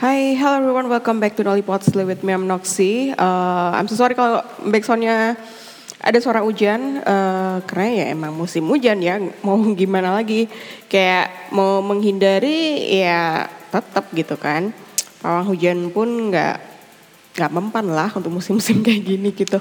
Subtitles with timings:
[0.00, 0.88] Hi, hello everyone.
[0.88, 3.12] Welcome back to Nolly Potsley with me, I'm Noxy.
[3.12, 5.36] Uh, I'm so sorry kalau backsoundnya
[6.00, 7.04] ada suara hujan.
[7.04, 9.20] Uh, karena ya emang musim hujan ya.
[9.44, 10.48] Mau gimana lagi?
[10.88, 14.72] Kayak mau menghindari ya tetap gitu kan.
[15.20, 16.56] Pawang hujan pun nggak
[17.36, 19.60] nggak mempan lah untuk musim-musim kayak gini gitu.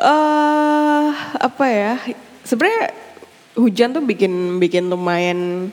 [0.00, 2.00] Uh, apa ya?
[2.48, 2.96] Sebenarnya
[3.60, 5.68] hujan tuh bikin bikin lumayan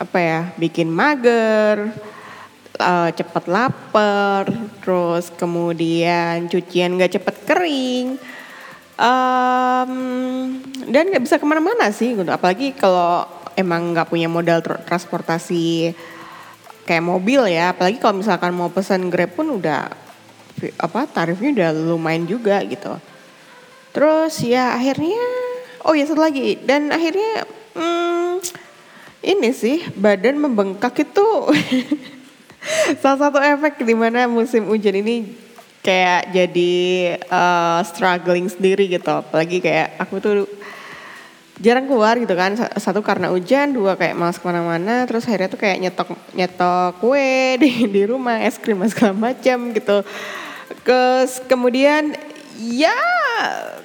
[0.00, 0.40] apa ya?
[0.56, 1.92] Bikin mager
[2.82, 4.50] uh, cepet lapar,
[4.82, 8.18] terus kemudian cucian gak cepet kering,
[8.98, 9.92] um,
[10.90, 12.26] dan nggak bisa ke mana-mana sih, gitu.
[12.26, 13.24] apalagi kalau
[13.54, 15.94] emang nggak punya modal transportasi
[16.82, 19.86] kayak mobil ya, apalagi kalau misalkan mau pesan grab pun udah
[20.78, 22.98] apa tarifnya udah lumayan juga gitu.
[23.92, 25.22] Terus ya akhirnya,
[25.86, 27.46] oh ya satu lagi, dan akhirnya
[27.76, 28.42] hmm,
[29.22, 31.28] ini sih badan membengkak itu
[33.02, 35.26] Salah satu efek di mana musim hujan ini
[35.82, 36.72] kayak jadi
[37.26, 39.10] uh, struggling sendiri gitu.
[39.10, 40.46] Apalagi kayak aku tuh
[41.58, 42.54] jarang keluar gitu kan.
[42.78, 45.04] Satu karena hujan, dua kayak malas ke mana-mana.
[45.10, 50.06] Terus akhirnya tuh kayak nyetok nyetok kue di di rumah, es krim segala macam gitu.
[50.86, 52.16] Kes, kemudian
[52.62, 52.96] ya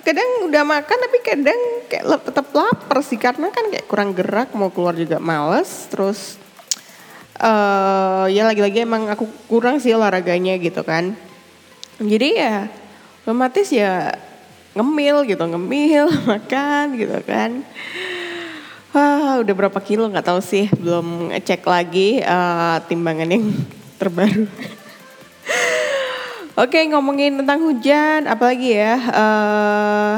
[0.05, 4.69] kadang udah makan tapi kadang kayak tetap lapar sih karena kan kayak kurang gerak mau
[4.71, 6.39] keluar juga males terus
[7.41, 11.13] uh, ya lagi-lagi emang aku kurang sih olahraganya gitu kan.
[11.97, 12.69] Jadi ya
[13.25, 14.13] otomatis ya
[14.77, 17.65] ngemil gitu, ngemil, makan gitu kan.
[18.95, 23.45] Wah, udah berapa kilo nggak tahu sih, belum cek lagi uh, timbangan yang
[23.99, 24.47] terbaru.
[26.61, 28.97] Oke, ngomongin tentang hujan, apalagi ya?
[29.13, 30.15] Uh,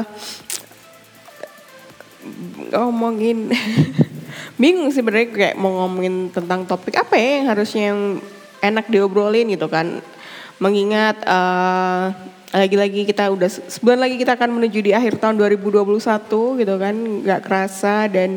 [2.72, 3.52] ngomongin
[4.60, 8.00] bingung sih sebenarnya kayak mau ngomongin tentang topik apa ya yang harusnya yang
[8.60, 10.04] enak diobrolin gitu kan.
[10.60, 12.12] Mengingat uh,
[12.52, 16.94] lagi-lagi kita udah sebulan lagi kita akan menuju di akhir tahun 2021 gitu kan.
[17.24, 18.36] Nggak kerasa dan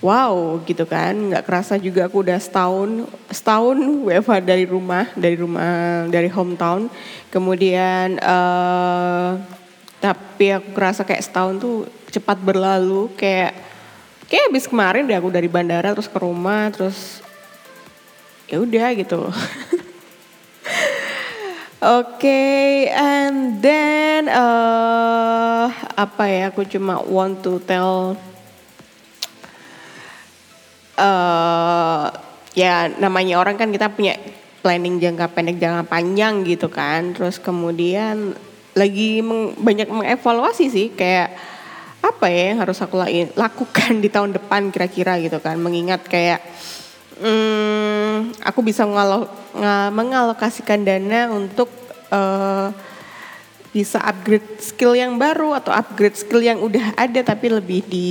[0.00, 1.12] wow gitu kan.
[1.12, 3.76] Nggak kerasa juga aku udah setahun setahun
[4.08, 6.88] WFH dari rumah dari rumah dari hometown.
[7.28, 9.36] Kemudian uh,
[10.00, 11.76] tapi aku kerasa kayak setahun tuh
[12.08, 13.75] cepat berlalu kayak
[14.26, 17.22] kayak habis kemarin deh aku dari bandara terus ke rumah terus
[18.50, 19.26] ya udah gitu
[21.76, 26.48] Oke, okay, and then uh, apa ya?
[26.48, 28.16] Aku cuma want to tell,
[30.96, 32.10] uh,
[32.56, 34.16] ya namanya orang kan kita punya
[34.64, 37.12] planning jangka pendek, jangka panjang gitu kan.
[37.12, 38.32] Terus kemudian
[38.72, 41.36] lagi meng, banyak mengevaluasi sih, kayak
[42.06, 42.96] apa ya yang harus aku
[43.34, 46.38] lakukan di tahun depan kira-kira gitu kan mengingat kayak
[47.18, 48.86] hmm, aku bisa
[49.90, 51.68] mengalokasikan dana untuk
[52.12, 52.70] uh,
[53.76, 58.08] bisa upgrade skill yang baru atau upgrade skill yang udah ada tapi lebih di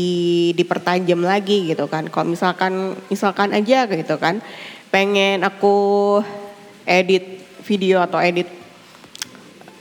[0.54, 2.06] dipertajam lagi gitu kan.
[2.06, 4.46] Kalau misalkan misalkan aja gitu kan
[4.94, 6.22] pengen aku
[6.86, 8.46] edit video atau edit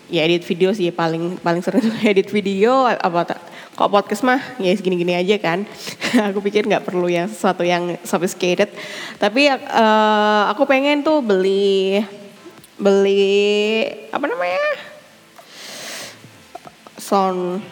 [0.08, 3.36] ya edit video sih paling paling sering edit video apa
[3.74, 5.66] kok podcast mah ya segini-gini aja kan.
[6.30, 8.70] aku pikir nggak perlu yang sesuatu yang sophisticated.
[9.18, 11.98] Tapi uh, aku pengen tuh beli
[12.74, 14.66] beli apa namanya
[16.98, 17.62] sound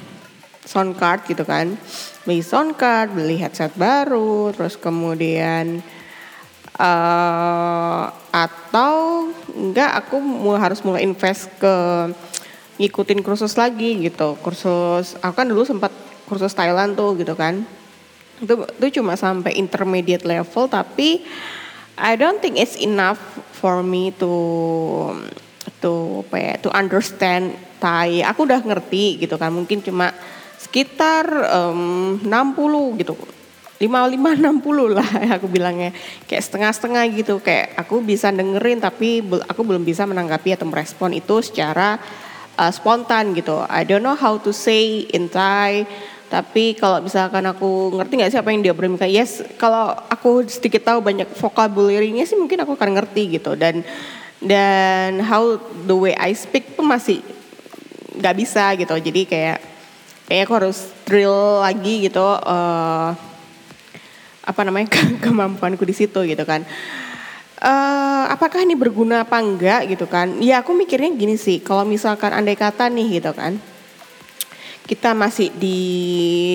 [0.66, 1.78] sound card gitu kan.
[2.22, 5.82] Beli sound card, beli headset baru, terus kemudian
[6.78, 11.74] uh, atau enggak aku mau harus mulai invest ke
[12.81, 14.38] ngikutin kursus lagi gitu.
[14.41, 15.93] Kursus aku kan dulu sempat
[16.28, 17.65] kursus Thailand tuh gitu kan.
[18.41, 21.25] Itu itu cuma sampai intermediate level tapi
[21.99, 23.21] I don't think it's enough
[23.53, 24.33] for me to
[25.84, 27.53] to apa ya to understand
[27.83, 28.25] Thai.
[28.25, 30.15] Aku udah ngerti gitu kan mungkin cuma
[30.62, 33.15] sekitar um, 60 gitu.
[33.83, 35.03] lima lima enam puluh lah
[35.36, 35.91] aku bilangnya.
[36.30, 39.18] Kayak setengah-setengah gitu kayak aku bisa dengerin tapi
[39.51, 41.98] aku belum bisa menanggapi atau merespon itu secara
[42.57, 43.65] uh, spontan gitu.
[43.69, 45.84] I don't know how to say in Thai.
[46.33, 49.04] Tapi kalau misalkan aku ngerti nggak sih apa yang dia berikan?
[49.04, 53.53] Yes, kalau aku sedikit tahu banyak vocabulary-nya sih mungkin aku akan ngerti gitu.
[53.53, 53.84] Dan
[54.41, 57.21] dan how the way I speak pun masih
[58.16, 58.97] nggak bisa gitu.
[58.97, 59.59] Jadi kayak
[60.25, 62.25] kayak aku harus drill lagi gitu.
[62.25, 63.13] Uh,
[64.43, 64.91] apa namanya
[65.25, 66.66] kemampuanku di situ gitu kan
[67.62, 70.42] uh, apakah ini berguna apa enggak gitu kan?
[70.42, 73.56] Ya aku mikirnya gini sih, kalau misalkan andai kata nih gitu kan,
[74.91, 75.78] kita masih di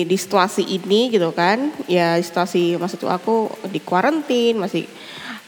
[0.04, 4.84] di situasi ini gitu kan, ya situasi maksud aku di kuarantin masih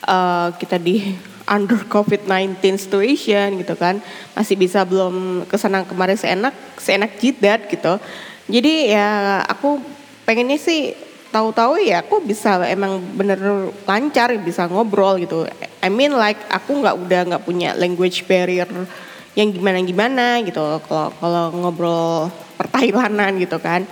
[0.08, 1.04] uh, kita di
[1.54, 3.98] under COVID-19 situation gitu kan
[4.38, 7.98] masih bisa belum ke sana kemarin seenak seenak jidat gitu
[8.46, 9.08] jadi ya
[9.50, 9.82] aku
[10.22, 10.94] pengennya sih
[11.30, 13.38] tahu-tahu ya aku bisa emang bener
[13.86, 15.46] lancar bisa ngobrol gitu.
[15.80, 18.66] I mean like aku nggak udah nggak punya language barrier
[19.38, 22.28] yang gimana gimana gitu kalau kalau ngobrol
[22.58, 23.86] pertailanan gitu kan.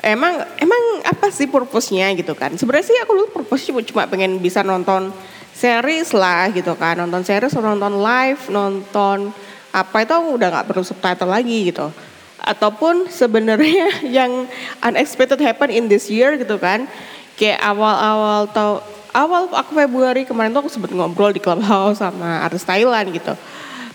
[0.00, 2.56] Emang emang apa sih purpose-nya gitu kan?
[2.56, 5.12] Sebenarnya sih aku dulu purpose cuma pengen bisa nonton
[5.52, 6.96] series lah gitu kan.
[7.00, 9.32] Nonton series nonton live nonton
[9.70, 11.94] apa itu aku udah nggak perlu subtitle lagi gitu
[12.40, 14.48] ataupun sebenarnya yang
[14.80, 16.88] unexpected happen in this year gitu kan.
[17.36, 18.84] Kayak awal-awal tau
[19.16, 23.34] awal aku Februari kemarin tuh aku sempet ngobrol di clubhouse sama artis Thailand gitu.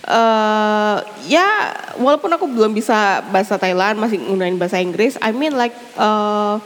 [0.06, 5.74] Uh, ya walaupun aku belum bisa bahasa Thailand masih nggunain bahasa Inggris I mean like
[5.98, 6.62] uh,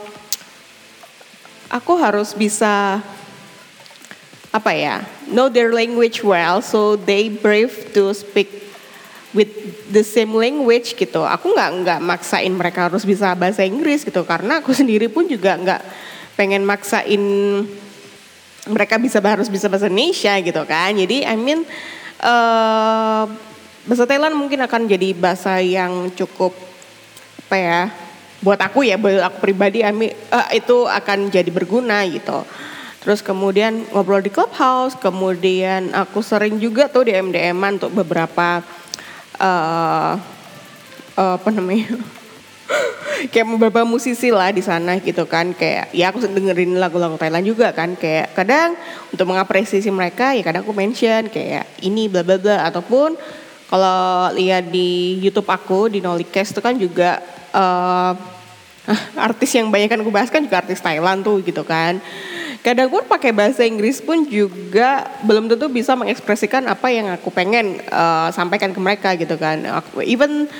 [1.72, 3.00] aku harus bisa
[4.52, 8.69] apa ya know their language well so they brave to speak
[9.34, 9.50] with
[9.90, 11.22] the same language gitu.
[11.22, 14.26] Aku nggak nggak maksain mereka harus bisa bahasa Inggris gitu.
[14.26, 15.82] Karena aku sendiri pun juga nggak
[16.40, 17.22] pengen maksain
[18.70, 20.94] mereka bisa harus bisa bahasa Indonesia gitu kan.
[20.96, 21.66] Jadi I mean
[22.22, 23.24] uh,
[23.86, 26.54] bahasa Thailand mungkin akan jadi bahasa yang cukup
[27.50, 27.82] apa ya
[28.46, 32.46] buat aku ya buat aku pribadi uh, itu akan jadi berguna gitu.
[33.00, 38.60] Terus kemudian ngobrol di clubhouse, kemudian aku sering juga tuh di MDM untuk beberapa
[39.40, 40.20] uh,
[41.16, 41.96] uh, apa namanya?
[43.34, 45.52] Kayak beberapa musisi lah di sana gitu kan.
[45.52, 47.98] Kayak ya aku dengerin lagu-lagu Thailand juga kan.
[47.98, 48.78] Kayak kadang
[49.12, 52.64] untuk mengapresiasi mereka ya kadang aku mention kayak ini bla bla bla.
[52.70, 53.20] Ataupun
[53.68, 57.20] kalau lihat di YouTube aku di Nolicast itu kan juga
[57.52, 58.14] uh,
[59.30, 62.02] artis yang banyak kan aku bahas kan juga artis Thailand tuh gitu kan
[62.60, 67.80] kadang pun pakai bahasa Inggris pun juga belum tentu bisa mengekspresikan apa yang aku pengen
[67.88, 69.64] uh, sampaikan ke mereka gitu kan
[70.04, 70.52] even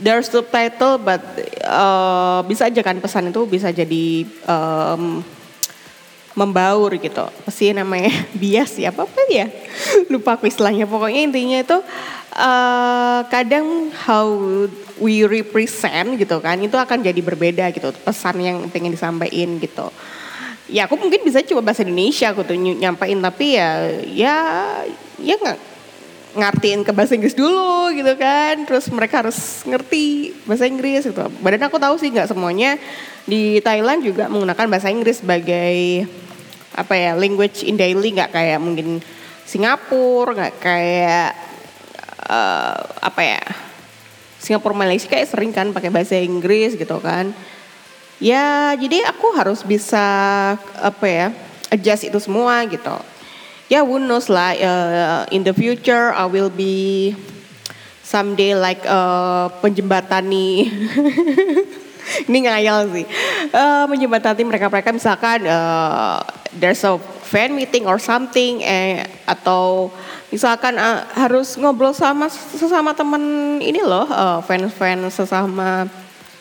[0.00, 1.20] there's subtitle but
[1.68, 5.20] uh, bisa aja kan pesan itu bisa jadi um,
[6.32, 7.24] membaur gitu.
[7.28, 8.08] Apa sih namanya?
[8.40, 9.48] Bias ya apa apa ya?
[10.08, 10.88] Lupa aku istilahnya.
[10.88, 11.78] Pokoknya intinya itu
[12.36, 14.28] uh, kadang how
[15.00, 19.92] we represent gitu kan itu akan jadi berbeda gitu pesan yang pengen disampaikan gitu.
[20.72, 24.36] Ya aku mungkin bisa coba bahasa Indonesia aku tuh nyampain tapi ya ya
[25.20, 25.60] ya nggak
[26.32, 28.64] ngartiin ke bahasa Inggris dulu gitu kan.
[28.64, 31.20] Terus mereka harus ngerti bahasa Inggris gitu.
[31.44, 32.80] Badan aku tahu sih nggak semuanya.
[33.28, 36.08] Di Thailand juga menggunakan bahasa Inggris sebagai
[36.72, 39.04] apa ya language in daily nggak kayak mungkin
[39.44, 41.36] Singapura nggak kayak
[42.32, 43.42] uh, apa ya
[44.40, 47.36] Singapura Malaysia kayak sering kan pakai bahasa Inggris gitu kan
[48.22, 49.98] ya jadi aku harus bisa
[50.78, 51.28] apa ya
[51.74, 52.94] adjust itu semua gitu.
[53.66, 57.16] Ya who knows lah uh, in the future I will be
[58.04, 60.68] someday like uh, penjembatani.
[62.28, 63.06] Ini ngayal sih.
[63.56, 66.20] Uh, menjembatani mereka-mereka misalkan uh,
[66.52, 69.88] there's a fan meeting or something eh atau
[70.28, 75.88] misalkan uh, harus ngobrol sama sesama temen ini loh uh, fans-fans sesama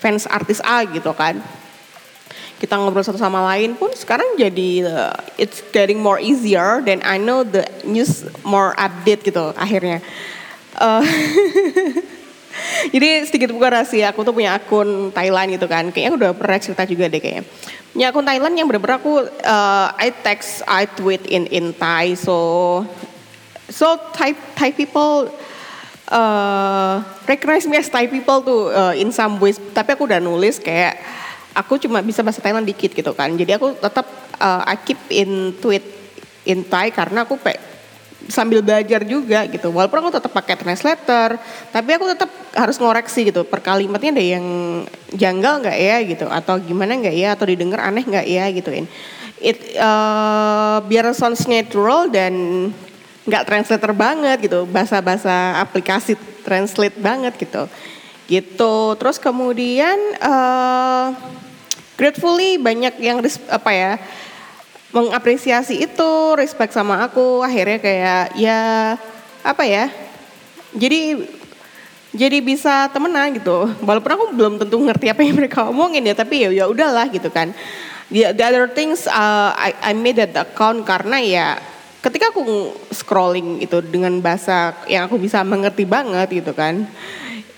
[0.03, 1.39] fans artis A gitu kan
[2.61, 7.17] kita ngobrol satu sama lain pun sekarang jadi uh, it's getting more easier dan I
[7.17, 9.97] know the news more update gitu akhirnya.
[10.77, 11.01] Uh,
[12.93, 15.89] jadi sedikit buka rahasia, aku tuh punya akun Thailand gitu kan.
[15.89, 17.49] Kayaknya udah pernah cerita juga deh kayaknya.
[17.97, 22.13] Punya akun Thailand yang bener-bener aku uh, I text, I tweet in in Thai.
[22.13, 22.85] So
[23.73, 25.33] so Thai Thai people
[26.13, 29.57] uh, recognize me as Thai people tuh uh, in some ways.
[29.57, 31.20] Tapi aku udah nulis kayak
[31.51, 33.31] aku cuma bisa bahasa Thailand dikit gitu kan.
[33.35, 34.07] Jadi aku tetap
[34.39, 35.83] uh, I keep in tweet
[36.47, 37.55] in Thai karena aku pe
[38.29, 39.73] sambil belajar juga gitu.
[39.73, 41.35] Walaupun aku tetap pakai translator,
[41.73, 43.43] tapi aku tetap harus ngoreksi gitu.
[43.43, 44.45] Per kalimatnya ada yang
[45.11, 48.85] janggal nggak ya gitu, atau gimana nggak ya, atau didengar aneh nggak ya gituin.
[49.41, 52.33] It uh, biar sounds natural dan
[53.25, 57.69] nggak translator banget gitu, bahasa-bahasa aplikasi translate banget gitu
[58.29, 58.97] gitu.
[58.97, 61.15] Terus kemudian uh,
[61.95, 63.91] gratefully banyak yang apa ya
[64.91, 67.41] mengapresiasi itu respect sama aku.
[67.41, 68.59] Akhirnya kayak ya
[69.41, 69.89] apa ya
[70.75, 71.25] jadi
[72.11, 73.71] jadi bisa temenan gitu.
[73.81, 77.31] Walaupun aku belum tentu ngerti apa yang mereka omongin ya tapi ya ya udahlah gitu
[77.31, 77.55] kan.
[78.11, 81.47] The, the other things uh, I, I made that account karena ya
[82.03, 86.89] ketika aku scrolling itu dengan bahasa yang aku bisa mengerti banget gitu kan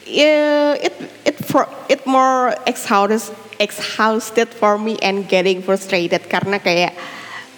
[0.05, 0.93] it
[1.25, 6.27] it for it more exhausted exhausted for me and getting frustrated.
[6.27, 6.93] Karena kayak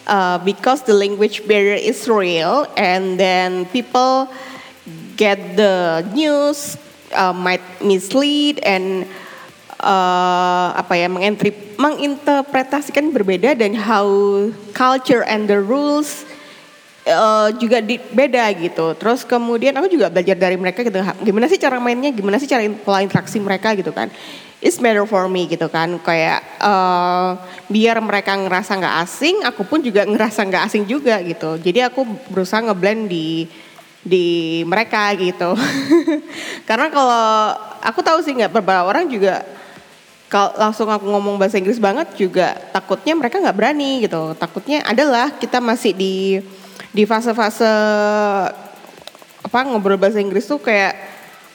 [0.08, 4.30] uh, because the language barrier is real and then people
[5.18, 6.78] get the news
[7.14, 9.08] uh, might mislead and
[9.82, 11.08] uh, apa ya
[11.80, 14.06] menginterpretasikan berbeda dan how
[14.76, 16.28] culture and the rules
[17.10, 18.98] uh, juga di, beda gitu.
[18.98, 21.00] Terus kemudian aku juga belajar dari mereka gitu.
[21.22, 22.10] Gimana sih cara mainnya?
[22.10, 24.10] Gimana sih cara pola interaksi mereka gitu kan?
[24.66, 26.02] It's matter for me gitu kan.
[26.02, 27.38] Kayak uh,
[27.70, 31.62] biar mereka ngerasa nggak asing, aku pun juga ngerasa nggak asing juga gitu.
[31.62, 32.02] Jadi aku
[32.34, 33.46] berusaha ngeblend di
[34.06, 35.58] di mereka gitu.
[36.70, 37.26] Karena kalau
[37.82, 39.42] aku tahu sih nggak beberapa orang juga
[40.26, 44.34] kalau langsung aku ngomong bahasa Inggris banget juga takutnya mereka nggak berani gitu.
[44.38, 46.42] Takutnya adalah kita masih di
[46.96, 47.68] di fase-fase
[49.46, 50.96] apa ngobrol bahasa Inggris tuh kayak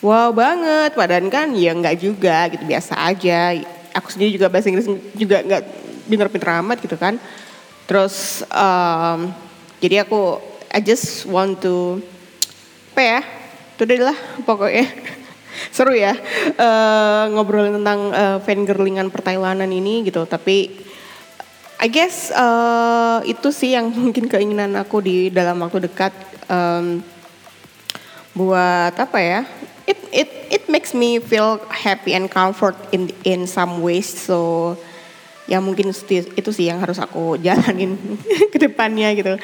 [0.04, 0.96] wow banget.
[0.96, 3.56] Padahal kan ya nggak juga gitu biasa aja.
[3.96, 5.62] Aku sendiri juga bahasa Inggris juga nggak
[6.08, 7.16] pinter-pinter amat gitu kan.
[7.88, 9.32] Terus um,
[9.80, 10.38] jadi aku
[10.70, 11.98] I just want to
[12.94, 13.20] apa ya
[13.74, 14.86] itu deh lah pokoknya.
[15.74, 16.14] Seru ya
[16.56, 20.24] uh, ngobrolin tentang uh, fangirlingan pertailanan ini gitu.
[20.24, 20.89] Tapi
[21.80, 26.12] I guess uh, itu sih yang mungkin keinginan aku di dalam waktu dekat
[26.52, 27.00] um,
[28.37, 29.40] buat apa ya?
[29.88, 34.06] It it it makes me feel happy and comfort in in some ways.
[34.06, 34.76] So
[35.49, 37.96] ya mungkin itu sih yang harus aku jalanin
[38.52, 39.40] ke depannya gitu.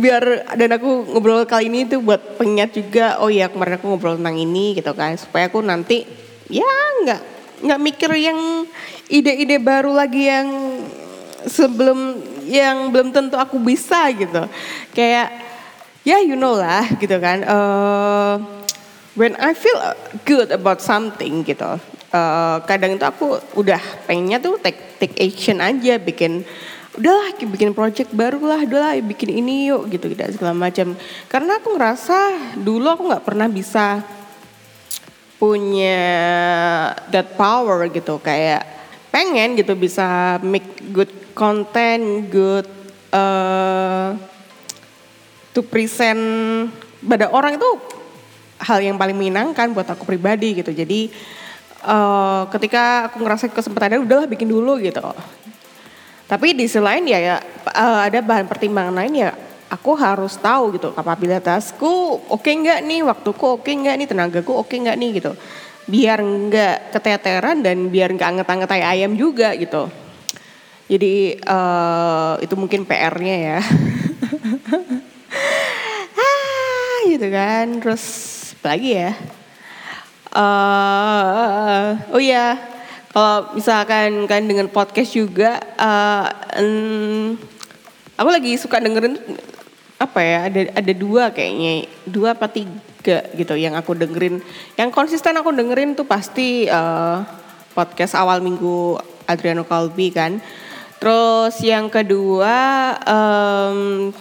[0.00, 3.20] Biar dan aku ngobrol kali ini tuh buat pengingat juga.
[3.20, 5.12] Oh iya kemarin aku ngobrol tentang ini gitu kan.
[5.20, 6.08] Supaya aku nanti
[6.48, 6.66] ya
[7.04, 7.20] nggak
[7.68, 8.64] nggak mikir yang
[9.12, 10.48] ide-ide baru lagi yang
[11.46, 14.44] sebelum yang belum tentu aku bisa gitu.
[14.92, 15.28] Kayak
[16.02, 17.44] ya yeah, you know lah gitu kan.
[17.44, 18.34] Uh,
[19.14, 19.78] when I feel
[20.24, 21.78] good about something gitu.
[22.10, 23.78] Uh, kadang itu aku udah
[24.10, 26.42] pengennya tuh take take action aja bikin
[26.98, 30.98] udahlah bikin project baru lah udahlah bikin ini yuk gitu gitu segala macam
[31.30, 32.18] karena aku ngerasa
[32.58, 34.02] dulu aku nggak pernah bisa
[35.38, 36.02] punya
[37.14, 38.79] that power gitu kayak
[39.10, 42.66] pengen gitu bisa make good content, good
[43.10, 44.14] uh,
[45.50, 46.22] to present
[47.02, 47.70] pada orang itu
[48.60, 50.70] hal yang paling menyenangkan buat aku pribadi gitu.
[50.70, 51.10] Jadi
[51.84, 55.02] uh, ketika aku ngerasa kesempatannya udahlah bikin dulu gitu.
[56.30, 57.36] Tapi di sisi lain ya, ya
[57.66, 59.30] uh, ada bahan pertimbangan lain ya
[59.70, 64.52] aku harus tahu gitu kapabilitasku oke okay nggak nih, waktuku oke okay nggak nih, tenagaku
[64.54, 65.32] oke okay nggak nih gitu.
[65.88, 69.88] Biar nggak keteteran dan biar nggak anget-anget ayam juga gitu.
[70.90, 73.60] Jadi uh, itu mungkin PR-nya ya.
[76.18, 77.78] ah, gitu kan.
[77.78, 78.04] Terus
[78.60, 79.14] lagi ya?
[80.30, 82.54] Uh, oh iya,
[83.10, 86.30] kalau misalkan kan dengan podcast juga, uh,
[86.62, 87.34] um,
[88.14, 89.18] aku lagi suka dengerin
[90.00, 90.48] apa ya?
[90.48, 94.40] Ada ada dua kayaknya, dua apa tiga gitu yang aku dengerin.
[94.80, 97.20] Yang konsisten aku dengerin tuh pasti uh,
[97.76, 98.96] podcast awal minggu
[99.28, 100.40] Adriano Kalbi kan
[101.00, 102.52] Terus yang kedua
[103.08, 104.12] um,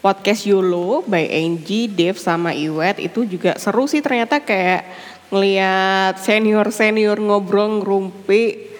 [0.00, 4.88] podcast Yolo by Angie, Dave sama Iwet itu juga seru sih ternyata kayak
[5.28, 8.72] ngelihat senior-senior ngobrol ngerumpi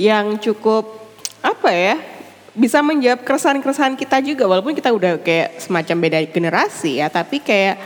[0.00, 0.88] yang cukup
[1.44, 1.96] apa ya
[2.58, 7.78] bisa menjawab keresahan-keresahan kita juga walaupun kita udah kayak semacam beda generasi ya tapi kayak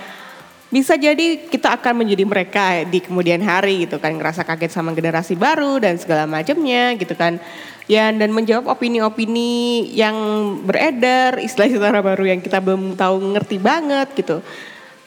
[0.73, 5.37] bisa jadi kita akan menjadi mereka di kemudian hari gitu kan ngerasa kaget sama generasi
[5.37, 7.37] baru dan segala macamnya gitu kan.
[7.85, 10.17] Ya dan menjawab opini-opini yang
[10.64, 14.41] beredar istilah-istilah baru yang kita belum tahu ngerti banget gitu.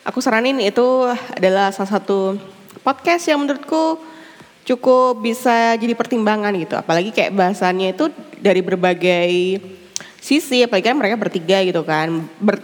[0.05, 2.37] Aku saranin itu adalah salah satu
[2.85, 3.97] podcast yang menurutku
[4.65, 8.09] cukup bisa jadi pertimbangan gitu apalagi kayak bahasannya itu
[8.41, 9.61] dari berbagai
[10.17, 12.57] sisi apalagi kan mereka bertiga gitu kan Ber,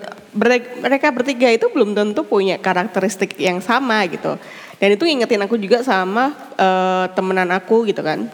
[0.79, 4.39] mereka bertiga itu belum tentu punya karakteristik yang sama gitu.
[4.79, 8.31] Dan itu ngingetin aku juga sama uh, temenan aku gitu kan.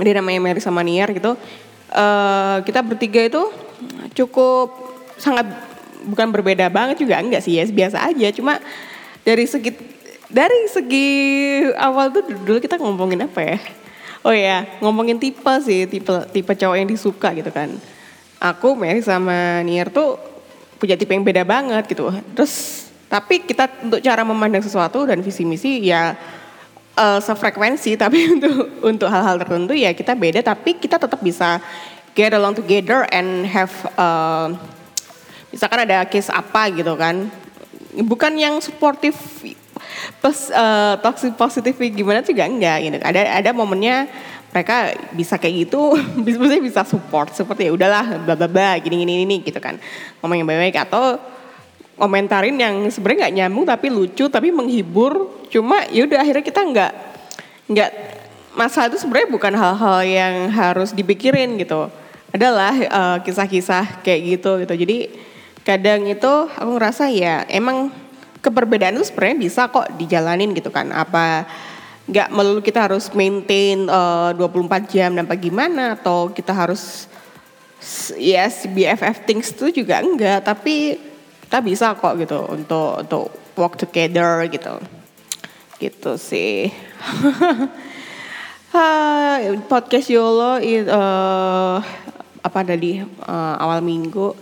[0.00, 1.36] Dia namanya Mary sama Niar gitu.
[1.92, 3.44] Uh, kita bertiga itu
[4.16, 4.72] cukup
[5.20, 5.46] sangat
[6.08, 8.60] bukan berbeda banget juga enggak sih ya biasa aja cuma
[9.24, 9.72] dari segi
[10.28, 11.10] dari segi
[11.76, 13.58] awal tuh dulu kita ngomongin apa ya
[14.22, 17.72] oh ya ngomongin tipe sih tipe tipe cowok yang disuka gitu kan
[18.38, 20.18] aku Mary sama Niar tuh
[20.78, 22.08] punya tipe yang beda banget gitu.
[22.38, 26.14] Terus tapi kita untuk cara memandang sesuatu dan visi misi ya
[26.94, 28.54] uh, sefrekuensi tapi untuk
[28.84, 31.58] untuk hal-hal tertentu ya kita beda tapi kita tetap bisa
[32.14, 34.54] get along together and have uh,
[35.50, 37.28] misalkan ada case apa gitu kan.
[37.98, 39.42] Bukan yang suportif
[40.18, 42.96] plus uh, toxic positif gimana juga enggak gitu.
[43.02, 44.08] Ada ada momennya
[44.48, 45.94] mereka bisa kayak gitu
[46.26, 49.76] bisa bisa support seperti ya udahlah bla bla bla gini gini ini gitu kan.
[50.20, 51.20] Ngomong yang baik-baik atau
[51.98, 55.44] komentarin yang sebenarnya nggak nyambung tapi lucu tapi menghibur.
[55.52, 56.92] Cuma ya udah akhirnya kita nggak
[57.68, 57.90] nggak
[58.56, 61.90] masalah itu sebenarnya bukan hal-hal yang harus dipikirin gitu.
[62.32, 64.74] Adalah uh, kisah-kisah kayak gitu gitu.
[64.74, 64.98] Jadi
[65.68, 67.92] kadang itu aku ngerasa ya emang
[68.40, 70.90] keperbedaan itu sebenarnya bisa kok dijalanin gitu kan.
[70.94, 71.46] Apa
[72.08, 75.98] nggak melulu kita harus maintain uh, 24 jam dan gimana?
[75.98, 77.06] Atau kita harus
[78.18, 80.98] yes BFF things itu juga enggak tapi
[81.46, 84.74] kita bisa kok gitu untuk untuk work together gitu.
[85.78, 86.68] Gitu sih.
[89.70, 91.78] Podcast Yolo uh,
[92.44, 94.36] apa tadi uh, awal minggu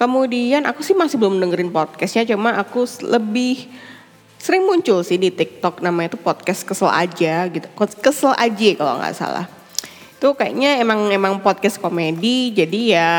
[0.00, 3.68] kemudian aku sih masih belum dengerin podcastnya cuma aku lebih
[4.40, 7.68] sering muncul sih di TikTok namanya itu podcast kesel aja gitu.
[8.00, 9.44] Kesel aja kalau nggak salah.
[10.16, 13.10] Itu kayaknya emang emang podcast komedi jadi ya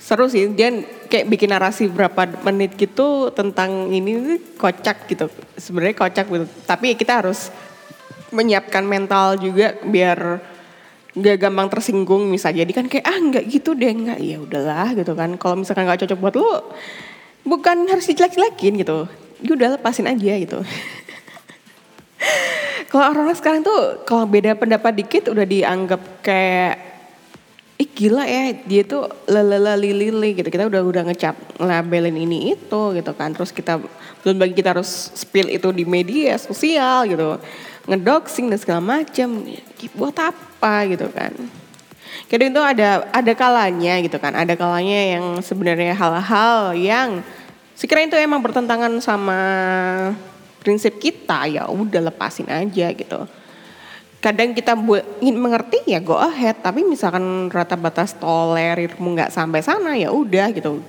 [0.00, 0.72] seru sih dia
[1.12, 5.28] kayak bikin narasi berapa menit gitu tentang ini kocak gitu.
[5.60, 6.48] Sebenarnya kocak gitu.
[6.64, 7.52] Tapi kita harus
[8.32, 10.40] menyiapkan mental juga biar
[11.12, 12.64] nggak gampang tersinggung misalnya.
[12.64, 14.18] Jadi kan kayak ah nggak gitu deh nggak.
[14.20, 15.36] Ya udahlah gitu kan.
[15.36, 16.72] Kalau misalkan nggak cocok buat lo
[17.42, 19.04] bukan harus dijelek-jelekin gitu.
[19.42, 20.62] Ya udah lepasin aja gitu.
[22.92, 26.76] Kalau orang-orang sekarang tuh kalau beda pendapat dikit udah dianggap kayak
[27.80, 30.52] ih gila ya dia tuh lelala lili gitu.
[30.52, 33.32] Kita udah udah ngecap labelin ini itu gitu kan.
[33.32, 33.80] Terus kita
[34.20, 37.40] belum bagi kita harus spill itu di media sosial gitu.
[37.88, 39.40] Ngedoxing dan segala macam
[39.96, 40.51] buat apa
[40.86, 41.34] gitu kan.
[42.28, 44.32] Kadang itu ada ada kalanya gitu kan.
[44.32, 47.20] Ada kalanya yang sebenarnya hal-hal yang
[47.76, 49.40] sekiranya itu emang bertentangan sama
[50.62, 53.20] prinsip kita ya udah lepasin aja gitu.
[54.22, 54.78] Kadang kita
[55.18, 56.62] ingin mengerti ya go ahead.
[56.62, 60.80] Tapi misalkan rata batas tolerirmu nggak sampai sana ya udah gitu.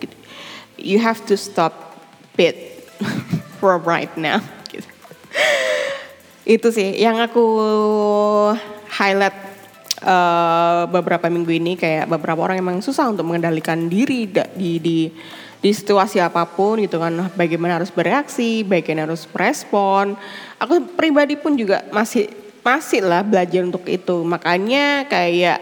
[0.77, 1.97] You have to stop
[2.37, 2.87] it
[3.59, 4.39] for right now.
[4.73, 4.89] Gitu.
[6.43, 7.45] itu sih yang aku
[8.89, 9.42] highlight
[10.03, 14.97] uh, beberapa minggu ini kayak beberapa orang emang susah untuk mengendalikan diri di di
[15.63, 17.31] di situasi apa pun gitu kan.
[17.33, 20.19] Bagaimana harus bereaksi bagaimana harus merespon.
[20.59, 22.27] Aku pribadi pun juga masih
[22.61, 24.23] masih lah belajar untuk itu.
[24.27, 25.59] Makanya kayak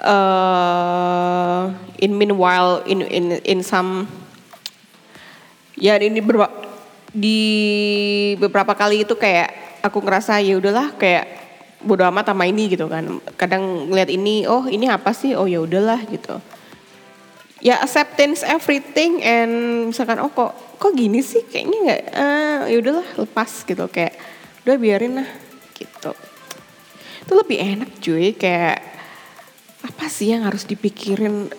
[0.00, 4.06] uh, in meanwhile in in in some
[5.74, 6.46] ya ini ber,
[7.14, 7.40] di
[8.38, 11.43] beberapa kali itu kayak aku ngerasa ya udahlah kayak
[11.84, 13.20] bodo amat sama ini gitu kan.
[13.36, 15.36] Kadang ngeliat ini oh ini apa sih?
[15.36, 16.40] Oh ya udahlah gitu.
[17.64, 19.52] Ya acceptance everything and
[19.92, 21.44] misalkan oh kok kok gini sih?
[21.44, 23.84] Kayaknya nggak uh, ya udahlah lepas gitu.
[23.88, 24.16] Kayak
[24.64, 25.28] udah biarin lah
[25.76, 26.12] gitu.
[27.24, 28.34] Itu lebih enak cuy.
[28.36, 28.80] Kayak
[29.84, 31.52] apa sih yang harus dipikirin?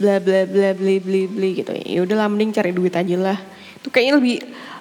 [0.00, 1.72] Bla bla bla bla bla bla gitu.
[1.86, 3.38] Ya udahlah mending cari duit aja lah.
[3.78, 4.36] Itu kayaknya lebih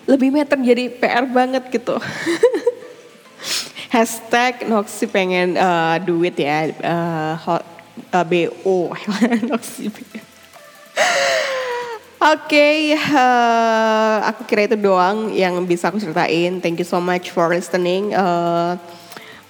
[0.10, 1.96] lebih meter jadi PR banget gitu
[3.92, 7.68] hashtag Noxy pengen uh, duit ya uh, hot,
[8.16, 9.52] uh, BO pengen
[12.22, 16.62] Oke, okay, uh, aku kira itu doang yang bisa aku ceritain.
[16.62, 18.78] Thank you so much for listening uh,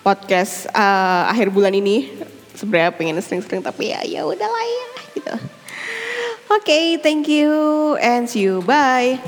[0.08, 2.08] podcast uh, akhir bulan ini.
[2.56, 4.88] Sebenarnya pengen sering-sering tapi ya ya udahlah ya
[5.20, 5.36] gitu.
[5.36, 7.52] Oke, okay, thank you
[8.00, 8.64] and see you.
[8.64, 9.20] Bye.